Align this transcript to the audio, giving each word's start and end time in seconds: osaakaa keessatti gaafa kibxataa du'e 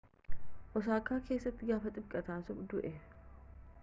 osaakaa 0.79 1.17
keessatti 1.27 1.69
gaafa 1.71 1.91
kibxataa 1.99 2.39
du'e 2.73 2.93